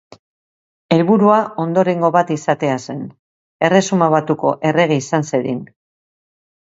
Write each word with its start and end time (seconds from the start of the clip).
Helburua 0.95 1.35
ondorengo 1.63 2.09
bat 2.15 2.33
izatea 2.37 2.79
zen, 2.85 3.03
Erresuma 3.69 4.09
Batuko 4.15 4.55
errege 4.71 4.99
izan 5.05 5.29
zedin. 5.33 5.61